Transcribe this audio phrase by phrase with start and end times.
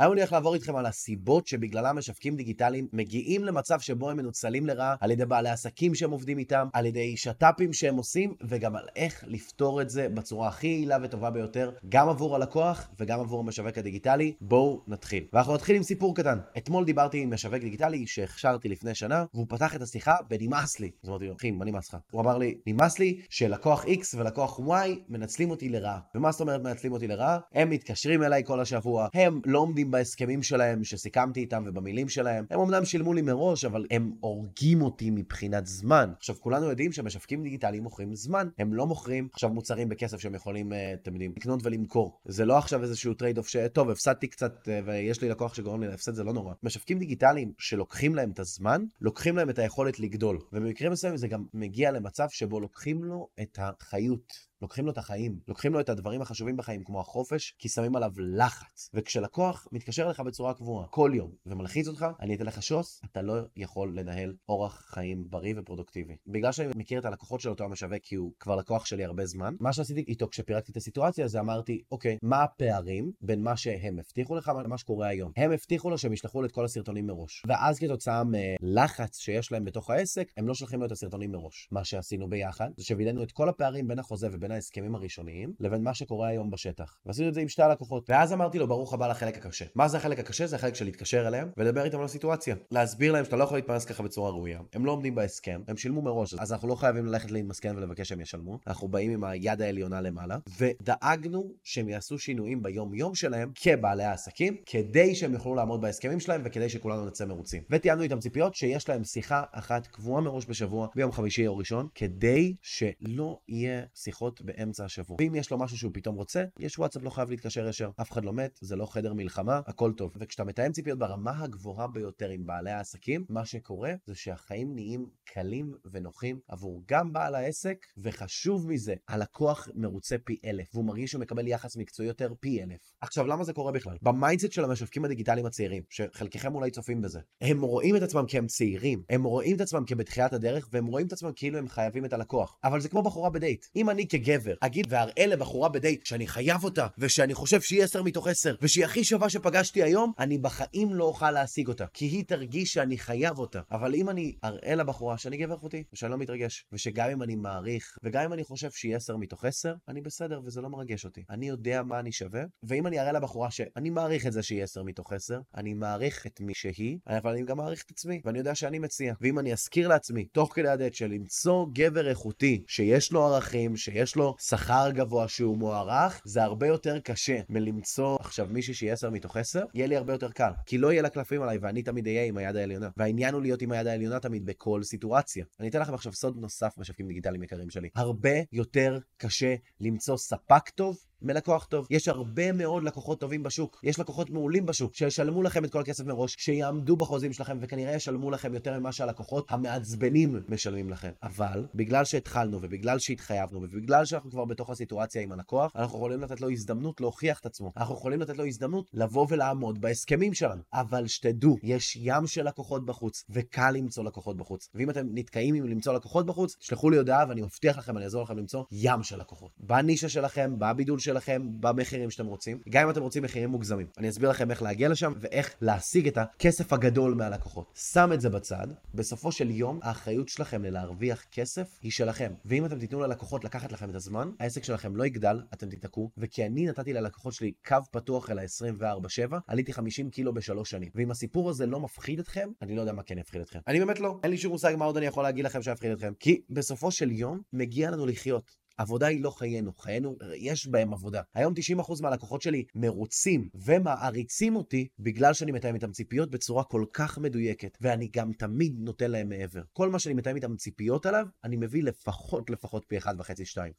[0.00, 4.66] היום אני הולך לעבור איתכם על הסיבות שבגללם משווקים דיגיטליים מגיעים למצב שבו הם מנוצלים
[4.66, 8.84] לרעה על ידי בעלי עסקים שהם עובדים איתם, על ידי שת"פים שהם עושים, וגם על
[8.96, 13.78] איך לפתור את זה בצורה הכי יעילה וטובה ביותר, גם עבור הלקוח וגם עבור המשווק
[13.78, 14.34] הדיגיטלי.
[14.40, 15.24] בואו נתחיל.
[15.32, 16.38] ואנחנו נתחיל עם סיפור קטן.
[16.58, 20.90] אתמול דיברתי עם משווק דיגיטלי שהכשרתי לפני שנה, והוא פתח את השיחה בנמאס לי.
[21.02, 21.96] אז אמרתי לו, אחי, מה נמאס לך?
[22.10, 25.98] הוא אמר לי, נמאס לי שלקוח X ולקוח Y מנצלים אותי לרעה.
[26.14, 27.38] ומה זאת אומרת מנצלים אותי לרעה?
[27.54, 32.44] הם מתקשרים אליי כל השבוע, הם לא עומדים בהסכמים שלהם שסיכמתי איתם ובמילים שלהם.
[32.50, 36.12] הם אמנם שילמו לי מראש, אבל הם הורגים אותי מבחינת זמן.
[36.18, 38.48] עכשיו, כולנו יודעים שמשווקים דיגיטליים מוכרים זמן.
[38.58, 42.18] הם לא מוכרים עכשיו מוצרים בכסף שהם יכולים, אה, אתם יודעים, לקנות ולמכור.
[42.24, 46.14] זה לא עכשיו איזשהו trade-off שטוב, הפסדתי קצת אה, ויש לי לקוח שגורם לי להפסד,
[46.14, 46.54] זה לא נורא.
[46.62, 50.38] משווקים דיגיטליים שלוקחים להם את הזמן, לוקחים להם את היכולת לגדול.
[50.52, 54.48] ובמקרים מסוימים זה גם מגיע למצב שבו לוקחים לו את החיות.
[54.62, 58.12] לוקחים לו את החיים, לוקחים לו את הדברים החשובים בחיים, כמו החופש, כי שמים עליו
[58.18, 58.90] לחץ.
[58.94, 63.34] וכשלקוח מתקשר אליך בצורה קבועה, כל יום, ומלחיץ אותך, אני אתן לך שוס, אתה לא
[63.56, 66.16] יכול לנהל אורח חיים בריא ופרודוקטיבי.
[66.26, 69.54] בגלל שאני מכיר את הלקוחות של אותו המשווק, כי הוא כבר לקוח שלי הרבה זמן,
[69.60, 74.34] מה שעשיתי איתו כשפירקתי את הסיטואציה זה אמרתי, אוקיי, מה הפערים בין מה שהם הבטיחו
[74.34, 75.32] לך למה שקורה היום?
[75.36, 77.42] הם הבטיחו לו שהם ישלחו לו את כל הסרטונים מראש.
[77.46, 81.68] ואז כתוצאה מלחץ שיש להם בתוך העסק, הם לא שולחים לו את הסרטונים מראש.
[81.72, 85.82] מה שעשינו ביחד, זה שווידאנו את כל הפערים בין החוזה ובין בין ההסכמים הראשוניים לבין
[85.82, 86.98] מה שקורה היום בשטח.
[87.06, 88.10] ועשינו את זה עם שתי הלקוחות.
[88.10, 89.64] ואז אמרתי לו, ברוך הבא לחלק הקשה.
[89.74, 90.46] מה זה החלק הקשה?
[90.46, 92.56] זה החלק של להתקשר אליהם ולדבר איתם על הסיטואציה.
[92.70, 94.60] להסביר להם שאתה לא יכול להתפרנס ככה בצורה ראויה.
[94.72, 98.20] הם לא עומדים בהסכם, הם שילמו מראש, אז אנחנו לא חייבים ללכת להתמסכן ולבקש שהם
[98.20, 98.58] ישלמו.
[98.66, 105.14] אנחנו באים עם היד העליונה למעלה, ודאגנו שהם יעשו שינויים ביום-יום שלהם כבעלי העסקים, כדי
[105.14, 107.62] שהם יוכלו לעמוד בהסכמים שלהם וכדי שכולנו נצא מרוצים.
[107.70, 112.54] ותיאמנו איתם ציפיות שיש להם שיחה אחת קבועה מראש בשבוע, ביום חמישי או ראשון, כדי
[112.62, 115.16] שלא יהיה שיחות באמצע השבוע.
[115.20, 117.90] ואם יש לו משהו שהוא פתאום רוצה, יש וואטסאפ, לא חייב להתקשר ישר.
[118.00, 120.12] אף אחד לא מת, זה לא חדר מלחמה, הכל טוב.
[120.16, 125.74] וכשאתה מתאם ציפיות ברמה הגבוהה ביותר עם בעלי העסקים, מה שקורה זה שהחיים נהיים קלים
[125.92, 131.48] ונוחים עבור גם בעל העסק, וחשוב מזה, הלקוח מרוצה פי אלף, והוא מרגיש שהוא מקבל
[131.48, 132.92] יחס מקצועי יותר פי אלף.
[133.00, 133.96] עכשיו, למה זה קורה בכלל?
[134.02, 138.38] ב mindset של המשווקים הדיגיטליים הצעירים, שחלקכם אולי צופים בזה, הם רואים את עצמם כי
[138.38, 142.04] הם צעירים, הם רואים את עצמם כבתחילת הדרך, והם רואים את עצמם כאילו הם חייבים
[142.04, 142.58] את הלקוח.
[142.64, 143.66] אבל זה כמו בחורה בדייט.
[143.76, 148.26] אם אני כגבר אגיד ואראה לבחורה בדייט שאני חייב אותה, ושאני חושב שהיא 10 מתוך
[148.26, 151.86] 10, ושהיא הכי שווה שפגשתי היום, אני בחיים לא אוכל להשיג אותה.
[151.92, 153.60] כי היא תרגיש שאני חייב אותה.
[153.70, 157.98] אבל אם אני אראה לבחורה שאני גבר איכותי, ושאני לא מתרגש, ושגם אם אני מעריך,
[158.02, 161.24] וגם אם אני חושב שהיא 10 מתוך 10, אני בסדר וזה לא מרגש אותי.
[161.30, 164.82] אני יודע מה אני שווה, ואם אני אראה לבחורה שאני מעריך את זה שהיא 10
[164.82, 168.54] מתוך 10, אני מעריך את מי שהיא, אבל אני גם מעריך את עצמי, ואני יודע
[168.54, 169.14] שאני מציע.
[169.20, 174.34] ואם אני אזכיר לעצמי, תוך כדי של למצוא גבר איכותי, שיש לו ערכים, שיש לו
[174.40, 179.64] שכר גבוה שהוא מוערך, זה הרבה יותר קשה מלמצוא עכשיו מישהי שהיא 10 מתוך 10,
[179.74, 180.50] יהיה לי הרבה יותר קל.
[180.66, 182.88] כי לא יהיה לה קלפים עליי ואני תמיד אהיה עם היד העליונה.
[182.96, 185.44] והעניין הוא להיות עם היד העליונה תמיד בכל סיטואציה.
[185.60, 187.88] אני אתן לכם עכשיו סוד נוסף משווקים דיגיטליים יקרים שלי.
[187.94, 191.86] הרבה יותר קשה למצוא ספק טוב מלקוח טוב.
[191.90, 193.80] יש הרבה מאוד לקוחות טובים בשוק.
[193.82, 198.30] יש לקוחות מעולים בשוק, שישלמו לכם את כל הכסף מראש, שיעמדו בחוזים שלכם, וכנראה ישלמו
[198.30, 201.10] לכם יותר ממה שהלקוחות המעצבנים משלמים לכם.
[201.22, 206.40] אבל, בגלל שהתחלנו, ובגלל שהתחייבנו, ובגלל שאנחנו כבר בתוך הסיטואציה עם הלקוח, אנחנו יכולים לתת
[206.40, 207.72] לו הזדמנות להוכיח את עצמו.
[207.76, 210.62] אנחנו יכולים לתת לו הזדמנות לבוא ולעמוד בהסכמים שלנו.
[210.72, 214.68] אבל שתדעו, יש ים של לקוחות בחוץ, וקל למצוא לקוחות בחוץ.
[214.74, 218.22] ואם אתם נתקעים עם למצוא לקוחות בחוץ, שלחו לי הודעה ואני מבטיח לכם, אני אעזור
[218.22, 219.50] לכם למצוא ים של לקוחות.
[219.56, 223.86] בנישה שלכם, בבידול שלכם, במחירים שאתם רוצים, גם אם אתם רוצים מחירים מוגזמים.
[223.98, 227.72] אני אסביר לכם איך להגיע לשם ואיך להשיג את הכסף הגדול מהלקוחות.
[227.92, 232.32] שם את זה בצד, בסופו של יום האחריות שלכם ללהרוויח כסף היא שלכם.
[232.44, 236.46] ואם אתם תיתנו ללקוחות לקחת לכם את הזמן, העסק שלכם לא יגדל, אתם תתקעו, וכי
[236.46, 240.88] אני נתתי ללקוחות שלי קו פתוח אל ה-24/7, עליתי 50 קילו בשלוש שנים.
[240.94, 243.58] ואם הסיפור הזה לא מפחיד אתכם, אני לא יודע מה כן יפחיד אתכם.
[243.66, 244.18] אני באמת לא.
[244.22, 246.12] אין לי שום מושג מה עוד אני יכול להגיד לכם שיפחיד אתכם.
[246.20, 248.67] כי בסופו של יום מגיע לנו לחיות.
[248.78, 251.22] עבודה היא לא חיינו, חיינו, יש בהם עבודה.
[251.34, 257.18] היום 90% מהלקוחות שלי מרוצים ומעריצים אותי בגלל שאני מתאם איתם ציפיות בצורה כל כך
[257.18, 259.62] מדויקת, ואני גם תמיד נותן להם מעבר.
[259.72, 263.08] כל מה שאני מתאם איתם ציפיות עליו, אני מביא לפחות לפחות פי 1.5-2.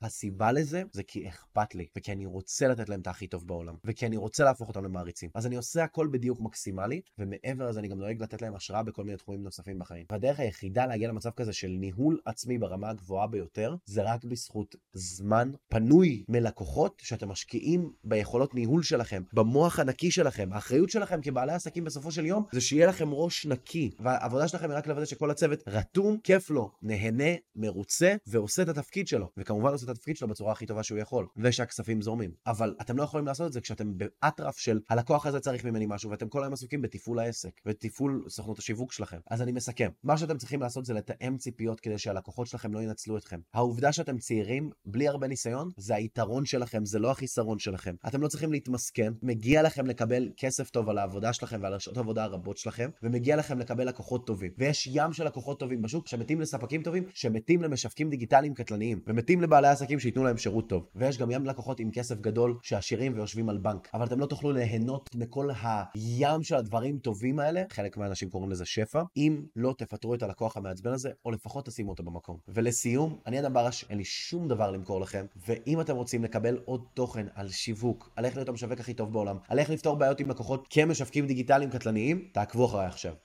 [0.02, 3.76] הסיבה לזה זה כי אכפת לי, וכי אני רוצה לתת להם את הכי טוב בעולם,
[3.86, 5.30] וכי אני רוצה להפוך אותם למעריצים.
[5.36, 9.04] אז אני עושה הכל בדיוק מקסימלי, ומעבר לזה אני גם נוהג לתת להם השראה בכל
[9.04, 10.06] מיני תחומים נוספים בחיים.
[10.12, 15.52] והדרך היחידה להגיע למצב כזה של ניהול עצמי ברמה הגבוהה ביותר, זה רק בזכות זמן
[15.70, 20.50] פנוי מלקוחות שאתם משקיעים ביכולות ניהול שלכם, במוח הנקי שלכם.
[20.54, 23.92] האחריות שלכם כבעלי עסקים בסופו של יום זה שיהיה לכם ראש נקי.
[24.00, 29.08] והעבודה שלכם היא רק לוודא שכל הצוות רתום, כיף לו, נהנה, מרוצה, ועושה את התפקיד
[29.08, 29.30] שלו.
[29.38, 32.32] וכמובן עושה את התפקיד שלו בצורה הכי טובה שהוא יכול, ושהכספים זורמים.
[32.48, 36.10] אבל אתם לא יכולים לעשות את זה כשאתם באטרף של הלקוח הזה צריך ממני משהו,
[36.10, 39.18] ואתם כל היום עסוקים בתפעול העסק, ותפעול סוכנות השיווק שלכם.
[39.30, 39.90] אז אני מסכם.
[40.04, 43.40] מה שאתם צריכים לעשות זה לתאם ציפיות כדי שהלקוחות שלכם לא ינצלו אתכם.
[43.54, 47.96] העובדה שאתם צעירים, בלי הרבה ניסיון, זה היתרון שלכם, זה לא החיסרון שלכם.
[48.08, 52.24] אתם לא צריכים להתמסכן, מגיע לכם לקבל כסף טוב על העבודה שלכם ועל השעות העבודה
[52.24, 54.52] הרבות שלכם, ומגיע לכם לקבל לקוחות טובים.
[54.58, 59.68] ויש ים של לקוחות טובים בשוק שמתים לספקים טובים, שמתים למשווקים דיגיטליים קטלניים, ומתים לבעלי
[59.68, 60.88] עסקים שייתנו להם שירות טוב.
[60.96, 63.90] ויש גם ים לקוחות עם כסף גדול שעשירים ויושבים על בנק.
[63.94, 65.50] אבל אתם לא תוכלו ליהנות מכל
[65.94, 70.58] הים של הדברים טובים האלה, חלק מהאנשים קוראים לזה שפע, אם לא תפטרו את הלקוח
[70.58, 72.38] המעצבן הזה, או לפחות תשימו אותו במקום.
[72.48, 76.86] ולסיום, אני אדם ברש, אין לי שום דבר למכור לכם, ואם אתם רוצים לקבל עוד
[76.94, 80.30] תוכן על שיווק, על איך להיות המשווק הכי טוב בעולם, על איך לפתור בעיות עם
[80.30, 83.14] לקוחות כמשווקים דיגיטליים קטלניים, תעקבו אחריי עכשיו.